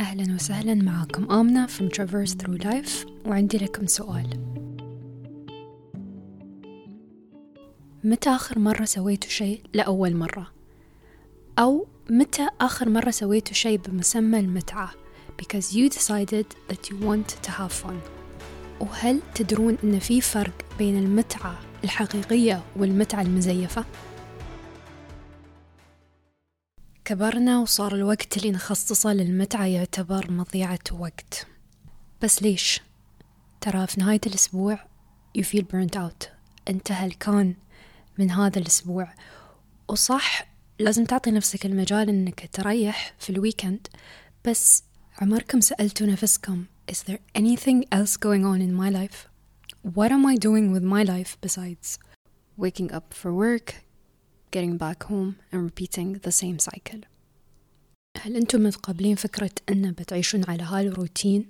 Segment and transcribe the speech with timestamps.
[0.00, 1.32] أهلا وسهلا معاكم.
[1.32, 3.08] آمنة from Traverse Through Life.
[3.26, 4.40] وعندي لكم سؤال.
[8.04, 10.46] متى آخر مرة سويتوا شيء لأول مرة؟
[11.58, 14.90] أو متى آخر مرة سويتوا شيء بمسمى المتعة؟
[15.42, 17.96] Because you decided that you want to have fun.
[18.80, 23.84] وهل تدرون أن في فرق بين المتعة الحقيقية والمتعة المزيفة؟
[27.10, 31.46] كبرنا وصار الوقت اللي نخصصه للمتعة يعتبر مضيعة وقت
[32.22, 32.80] بس ليش؟
[33.60, 34.78] ترى في نهاية الأسبوع
[35.38, 36.28] you feel burnt out
[36.68, 37.54] أنت هلكان
[38.18, 39.14] من هذا الأسبوع
[39.88, 40.46] وصح
[40.78, 43.86] لازم تعطي نفسك المجال إنك تريح في الويكند
[44.44, 44.84] بس
[45.18, 49.28] عمركم سألتوا نفسكم Is there anything else going on in my life?
[49.96, 51.98] What am I doing with my life besides
[52.56, 53.74] waking up for work,
[54.51, 56.99] getting back home and repeating the same cycle
[58.17, 61.49] هل أنتم متقبلين فكرة أن بتعيشون على هالروتين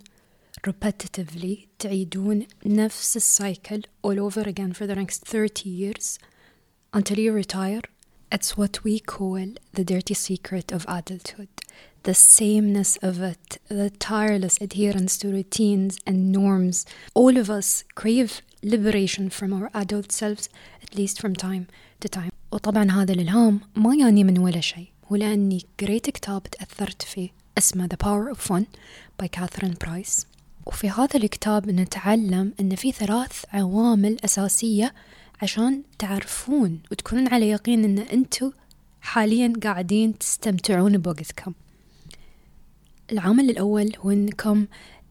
[0.68, 6.20] repetitively تعيدون نفس السايكل all over again for the next 30 years
[6.94, 7.82] until you retire
[8.32, 11.48] It's what we call the dirty secret of adulthood.
[12.04, 16.86] The sameness of it, the tireless adherence to routines and norms.
[17.14, 20.50] All of us crave liberation from our adult selves,
[20.84, 21.68] at least from time
[22.02, 22.29] to time.
[22.53, 27.97] وطبعا هذا الإلهام ما يعني من ولا شيء ولأني قريت كتاب تأثرت فيه اسمه The
[28.07, 28.65] Power of Fun
[29.23, 30.27] by Catherine Price.
[30.67, 34.95] وفي هذا الكتاب نتعلم أن في ثلاث عوامل أساسية
[35.43, 38.51] عشان تعرفون وتكونون على يقين أن أنتوا
[39.01, 41.53] حاليا قاعدين تستمتعون بوقتكم.
[43.13, 44.67] العامل الأول هو أنكم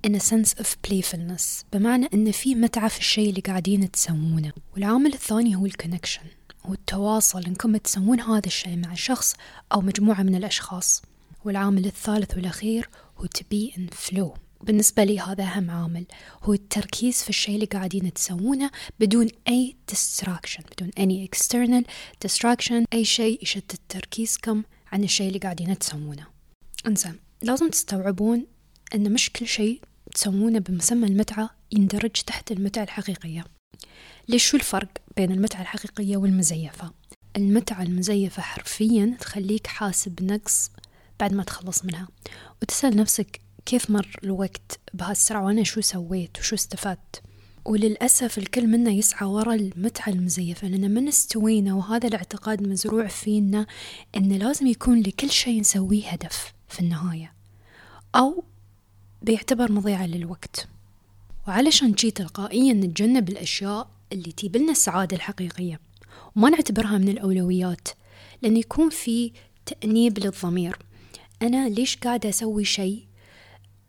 [0.08, 4.52] in a sense of playfulness بمعنى أن في متعة في الشيء اللي قاعدين تسوونه.
[4.74, 6.22] والعامل الثاني هو الكونكشن
[6.66, 9.36] هو التواصل إنكم تسوون هذا الشيء مع شخص
[9.74, 11.02] أو مجموعة من الأشخاص.
[11.46, 14.38] والعامل الثالث والأخير هو to be in flow.
[14.62, 16.06] بالنسبة لي هذا أهم عامل
[16.44, 21.84] هو التركيز في الشيء اللي قاعدين تسوونه بدون أي distraction بدون any external
[22.28, 26.28] distraction أي شيء يشتت تركيزكم عن الشيء اللي قاعدين تسوونه.
[26.88, 28.46] إنزين لازم تستوعبون
[28.96, 29.82] أن مش كل شيء
[30.14, 33.46] تسوونه بمسمى المتعة يندرج تحت المتعة الحقيقية.
[34.30, 36.92] ليش شو الفرق بين المتعة الحقيقية والمزيفة؟
[37.38, 40.72] المتعة المزيفة حرفيا تخليك حاسب بنقص
[41.20, 42.08] بعد ما تخلص منها.
[42.62, 47.22] وتسأل نفسك كيف مر الوقت بهالسرعة؟ وأنا شو سويت؟ وشو استفدت؟
[47.66, 53.66] وللأسف الكل منا يسعى ورا المتعة المزيفة لأن من استوينا؟ وهذا الاعتقاد مزروع فينا
[54.18, 57.34] أن لازم يكون لكل شيء نسويه هدف في النهاية.
[58.16, 58.44] أو
[59.22, 60.68] بيعتبر مضيعة للوقت.
[61.48, 65.80] وعلشان جي تلقائيا نتجنب الأشياء اللي تجيب لنا السعادة الحقيقية.
[66.36, 67.88] وما نعتبرها من الأولويات
[68.42, 69.32] لأن يكون في
[69.66, 70.78] تأنيب للضمير.
[71.42, 73.04] أنا ليش قاعدة أسوي شيء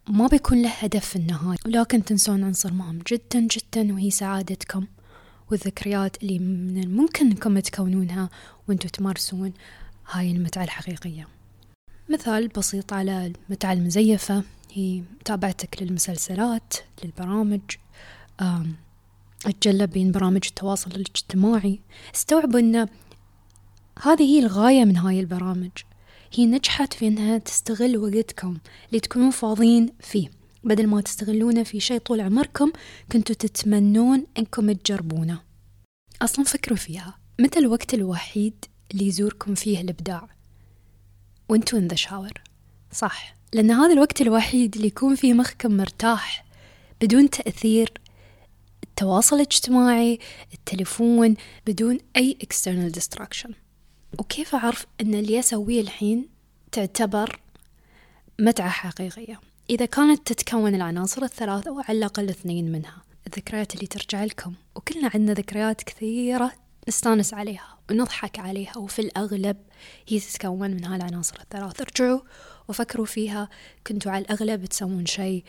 [0.08, 4.86] ما بيكون له هدف في النهاية؟ ولكن تنسون عنصر مهم جدا جدا وهي سعادتكم
[5.50, 8.30] والذكريات اللي من الممكن إنكم تكونونها
[8.68, 9.52] وأنتم تمارسون.
[10.10, 11.28] هاي المتعة الحقيقية.
[12.08, 14.42] مثال بسيط على المتعة المزيفة
[14.72, 17.60] هي متابعتك للمسلسلات للبرامج
[19.46, 21.80] أتجلى بين برامج التواصل الاجتماعي.
[22.14, 22.88] استوعبوا أن
[24.02, 25.70] هذه هي الغاية من هاي البرامج.
[26.34, 28.58] هي نجحت في أنها تستغل وقتكم
[28.88, 30.28] اللي تكونون فاضيين فيه.
[30.64, 32.72] بدل ما تستغلونه في شيء طول عمركم
[33.12, 35.40] كنتوا تتمنون أنكم تجربونه.
[36.22, 37.18] أصلا فكروا فيها.
[37.40, 40.28] متى الوقت الوحيد اللي يزوركم فيه الإبداع؟
[41.48, 42.32] وأنتوا in the shower.
[42.92, 43.34] صح.
[43.52, 46.44] لأن هذا الوقت الوحيد اللي يكون فيه مخكم مرتاح
[47.00, 47.92] بدون تأثير
[49.00, 50.18] التواصل الاجتماعي
[50.54, 53.50] التليفون بدون أي external distraction.
[54.18, 56.28] وكيف أعرف أن اللي أسويه الحين
[56.72, 57.40] تعتبر
[58.38, 59.40] متعة حقيقية؟
[59.70, 63.02] إذا كانت تتكون العناصر الثلاثة أو على الأقل اثنين منها.
[63.26, 64.54] الذكريات اللي ترجع لكم.
[64.76, 66.52] وكلنا عندنا ذكريات كثيرة
[66.88, 69.56] نستانس عليها ونضحك عليها وفي الأغلب
[70.08, 72.20] هي تتكون من هالعناصر الثلاث ارجعوا
[72.68, 73.48] وفكروا فيها.
[73.86, 75.44] كنتوا على الأغلب تسوون شيء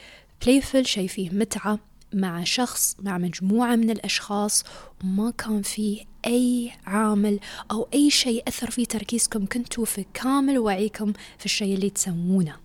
[0.45, 1.90] playful شيء فيه متعة.
[2.13, 4.63] مع شخص مع مجموعة من الأشخاص
[5.03, 7.39] وما كان فيه أي عامل
[7.71, 12.55] أو أي شيء أثر في تركيزكم كنتوا في كامل وعيكم في الشيء اللي تسوونه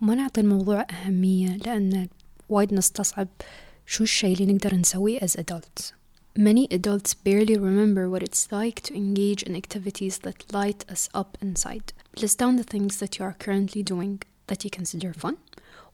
[0.00, 2.08] ما نعطي الموضوع أهمية لأن
[2.48, 3.28] وايد نستصعب
[3.86, 5.92] شو الشيء اللي نقدر نسويه as adults
[6.34, 11.36] Many adults barely remember what it's like to engage in activities that light us up
[11.42, 11.92] inside.
[12.16, 15.36] List down the things that you are currently doing that you consider fun.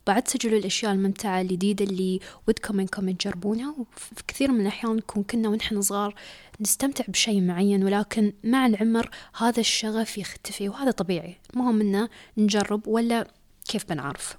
[0.03, 5.49] وبعد سجلوا الأشياء الممتعة الجديدة اللي ودكم إنكم تجربونها وفي كثير من الأحيان نكون كنا
[5.49, 6.15] ونحن صغار
[6.61, 11.37] نستمتع بشيء معين ولكن مع العمر هذا الشغف يختفي وهذا طبيعي.
[11.55, 13.27] المهم إنه نجرب ولا
[13.69, 14.37] كيف بنعرف؟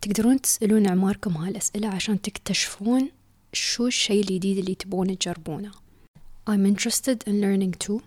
[0.00, 3.10] تقدرون تسألون عماركم هالأسئلة عشان تكتشفون
[3.52, 5.70] شو الشيء الجديد اللي تبون تجربونه.
[6.50, 8.02] I'm interested in learning too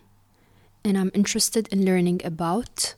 [0.86, 2.96] and I'm interested in learning about.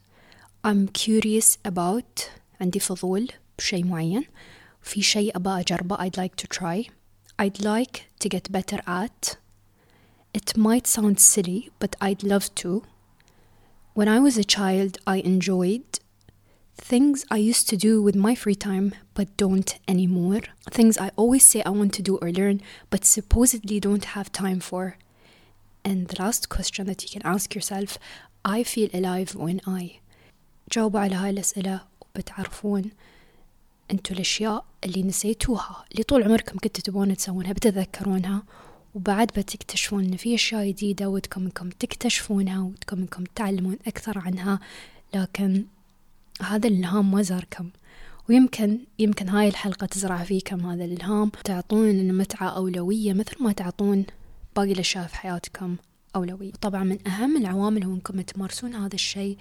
[0.63, 2.21] I'm curious about.
[2.61, 3.27] عندي فضول.
[3.58, 4.24] بشيء معين
[4.82, 6.88] في شيء أبى أجربه I'd like to try
[7.38, 9.36] I'd like to get better at
[10.32, 12.82] It might sound silly but I'd love to
[13.94, 16.00] When I was a child I enjoyed
[16.76, 21.44] things I used to do with my free time but don't anymore, things I always
[21.44, 22.60] say I want to do or learn
[22.90, 24.96] but supposedly don't have time for.
[25.84, 27.98] And the last question that you can ask yourself
[28.44, 30.00] I feel alive when I
[30.70, 32.90] جاوبوا على هاي الأسئلة وبتعرفون
[33.91, 38.43] انتو الأشياء اللي نسيتوها اللي طول عمركم كنتوا تبون تسوونها بتتذكرونها.
[38.95, 44.59] وبعد بتكتشفون إن في أشياء جديدة ودكم إنكم تكتشفونها ودكم إنكم تعلمون أكثر عنها.
[45.13, 45.65] لكن
[46.41, 47.69] هذا الإلهام ما زاركم.
[48.29, 54.05] ويمكن يمكن هاي الحلقة تزرع فيكم هذا الإلهام تعطون المتعة أولوية مثل ما تعطون
[54.55, 55.75] باقي الأشياء في حياتكم
[56.15, 56.51] أولوية.
[56.51, 59.37] طبعا من أهم العوامل هو أنكم تمارسون هذا الشيء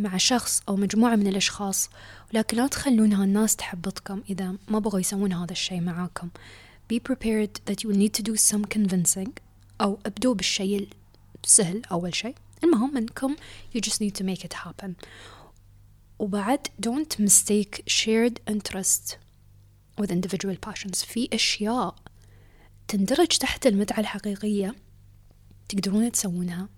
[0.00, 1.90] مع شخص أو مجموعة من الأشخاص
[2.34, 6.28] ولكن لا تخلون هالناس تحبطكم إذا ما بغوا يسوون هذا الشيء معاكم.
[6.92, 9.30] Be prepared that you need to do some convincing
[9.80, 10.88] أو ابدوا بالشيء
[11.44, 12.34] السهل أول شيء.
[12.64, 13.36] المهم أنكم
[13.76, 14.90] you just need to make it happen.
[16.18, 19.16] وبعد don't mistake shared interest
[20.00, 21.04] with individual passions.
[21.04, 21.94] في أشياء
[22.88, 24.74] تندرج تحت المتعة الحقيقية
[25.68, 26.68] تقدرون تسوونها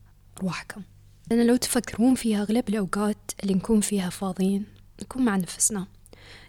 [0.42, 0.82] روحكم
[1.30, 4.64] لأن لو تفكرون فيها أغلب الأوقات اللي نكون فيها فاضيين
[5.02, 5.86] نكون مع نفسنا.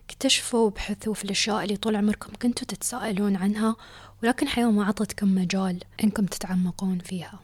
[0.09, 3.75] اكتشفوا وابحثوا في الأشياء اللي طول عمركم كنتوا تتساءلون عنها
[4.23, 7.39] ولكن حياة ما عطتكم مجال إنكم تتعمقون فيها.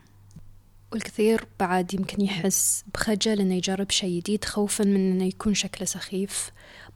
[0.92, 6.52] والكثير بعد يمكن يحس بخجل إنه يجرب شيء جديد خوفا من إنه يكون شكله سخيف.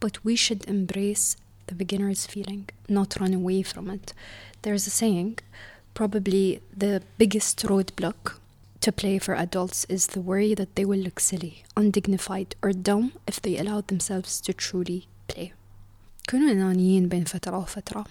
[0.06, 1.36] But we should embrace
[1.68, 4.14] the beginner's feeling not run away from it.
[4.62, 5.40] There's a saying
[5.94, 8.40] probably the biggest roadblock
[8.89, 13.13] to play for adults is the worry that they will look silly, undignified, or dumb
[13.27, 15.53] if they allow themselves to truly play.
[16.29, 18.07] كونوا أنانيين بين فترة وفترة.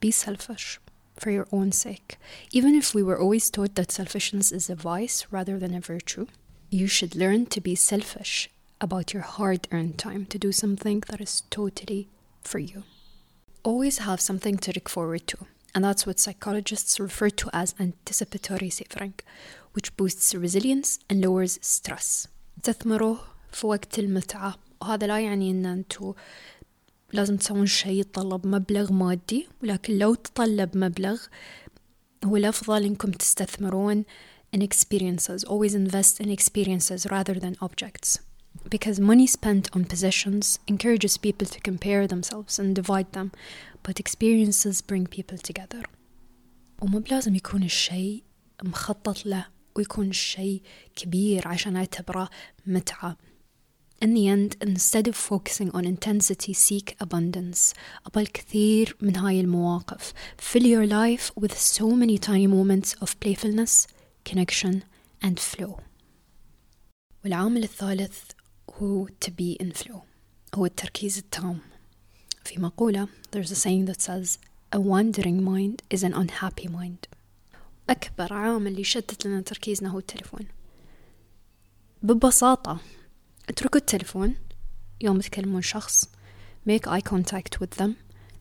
[0.00, 0.80] Be selfish
[1.16, 2.18] for your own sake.
[2.52, 6.26] Even if we were always taught that selfishness is a vice rather than a virtue,
[6.70, 8.50] you should learn to be selfish
[8.80, 12.08] about your hard earned time to do something that is totally
[12.42, 12.82] for you.
[13.62, 15.38] Always have something to look forward to,
[15.78, 19.14] and that's what psychologists refer to as anticipatory savoring,
[19.72, 22.28] which boosts resilience and lowers stress.
[22.62, 23.18] تثمروه
[23.52, 26.14] في وقت المتعة وهذا لا يعني ان انتو
[27.12, 31.20] لازم تسوون شيء يتطلب مبلغ مادي ولكن لو تطلب مبلغ
[32.24, 34.04] هو الأفضل إنكم تستثمرون
[34.56, 38.18] in experiences always invest in experiences rather than objects
[38.70, 43.30] because money spent on possessions encourages people to compare themselves and divide them
[43.82, 45.82] but experiences bring people together
[46.82, 48.22] وما بلازم يكون الشيء
[48.62, 49.46] مخطط له
[49.76, 50.62] ويكون الشيء
[50.96, 52.30] كبير عشان أعتبره
[52.66, 53.16] متعة
[54.04, 57.74] In the end, instead of focusing on intensity, seek abundance.
[58.06, 60.12] أبى الكثير من هاي المواقف.
[60.38, 63.86] Fill your life with so many tiny moments of playfulness,
[64.24, 64.82] connection
[65.22, 65.80] and flow.
[67.24, 68.18] والعامل الثالث
[68.79, 69.99] هو to be in flow.
[70.55, 71.59] هو التركيز التام.
[72.45, 74.37] في مقولة there's a saying that says
[74.75, 77.07] a wandering mind is an unhappy mind.
[77.89, 80.45] أكبر عامل يشتت لنا تركيزنا هو التلفون.
[82.03, 82.79] ببساطة
[83.49, 84.35] اتركوا التلفون
[85.01, 86.05] يوم تكلمون شخص
[86.69, 87.89] make eye contact with them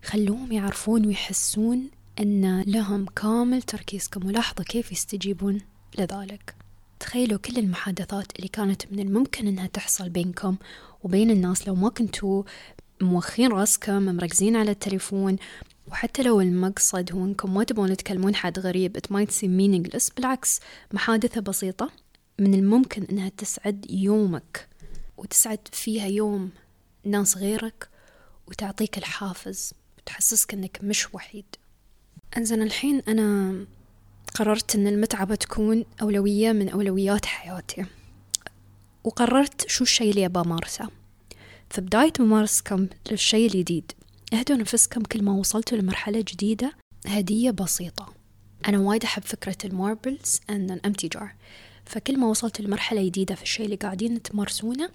[0.04, 1.90] خلوهم يعرفون ويحسون
[2.20, 5.60] أن لهم كامل تركيزكم ولاحظوا كيف يستجيبون
[5.98, 6.54] لذلك
[7.00, 10.56] تخيلوا كل المحادثات اللي كانت من الممكن أنها تحصل بينكم
[11.02, 11.68] وبين الناس.
[11.68, 12.42] لو ما كنتوا
[13.00, 15.36] موخين راسكم مركزين على التليفون
[15.86, 20.14] وحتى لو المقصد هو إنكم ما تبون تكلمون حد غريب it might seem meaningless.
[20.16, 20.60] بالعكس
[20.92, 21.90] محادثة بسيطة
[22.38, 24.68] من الممكن إنها تسعد يومك
[25.16, 26.50] وتسعد فيها يوم
[27.04, 27.88] ناس غيرك
[28.48, 31.44] وتعطيك الحافز وتحسسك إنك مش وحيد.
[32.36, 33.54] إنزين الحين أنا
[34.34, 37.84] قررت إن المتعة بتكون أولوية من أولويات حياتي.
[39.04, 40.88] وقررت شو الشي اللي ابى أمارسه.
[41.70, 43.92] في بداية ممارسكم للشي الجديد.
[44.32, 46.72] اهدوا نفسكم كل ما وصلتوا لمرحلة جديدة.
[47.06, 48.14] هدية بسيطة.
[48.68, 51.26] أنا وايد أحب فكرة الماربلز and an empty jar.
[51.86, 54.90] فكل ما وصلت لمرحلة جديدة في الشيء اللي قاعدين تمارسونه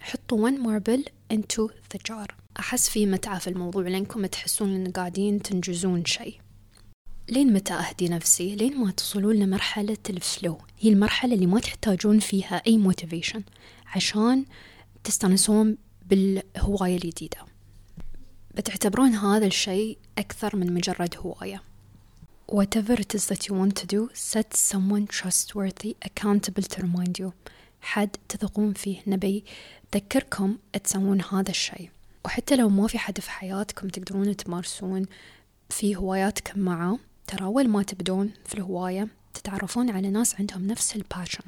[0.00, 1.02] حطوا one marble
[1.34, 2.26] into the jar.
[2.58, 6.40] أحس في متعة في الموضوع لأنكم تحسون إن قاعدين تنجزون شيء.
[7.30, 12.18] لين متى أهدي نفسي؟ لين ما تصلون لمرحلة ال flow هي المرحلة اللي ما تحتاجون
[12.18, 13.42] فيها أي motivation
[13.86, 14.44] عشان
[15.04, 17.38] تستانسون بالهواية الجديدة
[18.54, 21.62] بتعتبرون هذا الشيء أكثر من مجرد هواية.
[22.52, 27.32] Whatever it is that you want to do, set someone trustworthy, accountable to remind you.
[27.80, 29.02] حد تثقون فيه.
[29.06, 29.44] نبي
[29.94, 31.90] ذكركم تسوون هذا الشيء.
[32.24, 35.06] وحتى لو ما في حد في حياتكم تقدرون تمارسون
[35.70, 41.44] في هواياتكم معه ترى أول ما تبدون في الهواية تتعرفون على ناس عندهم نفس الباشن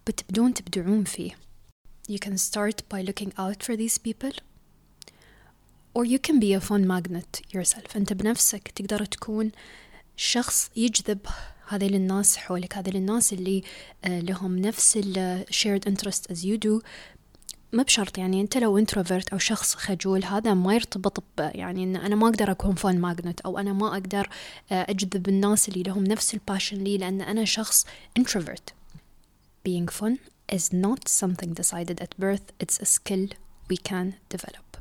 [0.00, 1.30] وبتبدون تبدعون فيه.
[2.10, 4.32] You can start by looking out for these people
[5.94, 7.96] or you can be a fun magnet yourself.
[7.96, 9.50] أنت بنفسك تقدر تكون
[10.16, 11.18] شخص يجذب
[11.68, 13.62] هذه الناس حولك هذه الناس اللي
[14.04, 16.82] آه، لهم نفس ال shared interest as you do
[17.74, 21.96] ما بشرط يعني أنت لو introvert أو شخص خجول هذا ما يرتبط ب يعني إن
[21.96, 24.28] أنا ما أقدر أكون fun magnet أو أنا ما أقدر
[24.72, 27.86] آه، أجذب الناس اللي لهم نفس ال passion لي لأن أنا شخص
[28.20, 28.72] introvert.
[29.68, 30.18] Being fun
[30.52, 33.28] is not something decided at birth it's a skill
[33.70, 34.78] we can develop.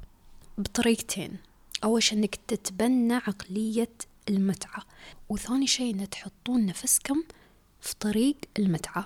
[0.57, 1.37] بطريقتين.
[1.83, 3.91] أول شيء إنك تتبنى عقلية
[4.29, 4.83] المتعة.
[5.29, 7.23] وثاني شيء إن تحطون نفسكم
[7.81, 9.05] في طريق المتعة.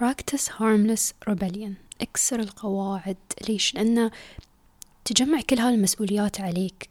[0.00, 1.83] Practice harmless rebellion.
[2.00, 3.16] أكسر القواعد.
[3.48, 4.10] ليش؟ لأن
[5.04, 6.90] تجمع كل هالمسؤوليات عليك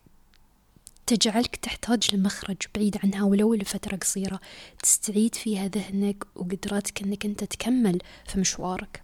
[1.08, 4.40] تجعلك تحتاج لمخرج بعيد عنها ولو لفترة قصيرة.
[4.84, 9.04] تستعيد فيها ذهنك وقدراتك إنك أنت تكمل في مشوارك.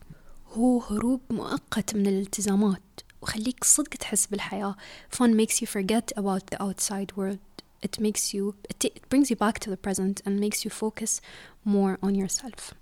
[0.53, 2.81] هو هروب مؤقت من الالتزامات
[3.21, 4.75] وخليك صدق تحس بالحياة.
[5.15, 7.39] Fun makes you forget about the outside world.
[7.81, 11.21] It makes you it brings you back to the present and makes you focus
[11.65, 12.73] more on yourself.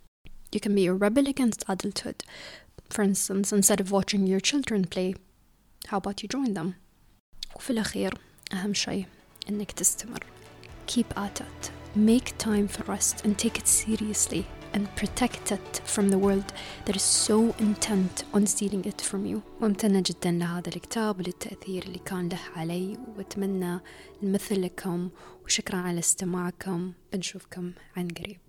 [0.53, 2.19] You can be a rebel against adulthood.
[2.90, 5.14] for instance instead of watching your children play
[5.88, 6.68] how about you join them
[7.56, 8.14] وفي الأخير
[8.52, 9.06] أهم شيء
[9.48, 10.24] إنك تستمر
[10.86, 16.08] keep at it make time for rest and take it seriously and protect it from
[16.08, 16.52] the world
[16.86, 21.98] that is so intent on stealing it from you ممتنة جدا لهذا الكتاب وللتأثير اللي
[21.98, 23.80] كان له علي وأتمنى
[24.22, 25.10] المثل لكم
[25.44, 28.40] وشكرا على استماعكم بنشوفكم عن قريب